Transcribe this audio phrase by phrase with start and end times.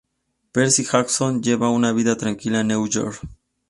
[0.51, 3.19] Percy Jackson lleva una vida tranquila en Nueva York.